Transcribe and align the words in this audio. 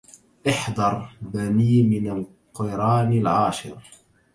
احذر 0.49 1.11
بني 1.21 1.83
من 1.83 2.07
القران 2.09 3.13
العاشر 3.13 3.79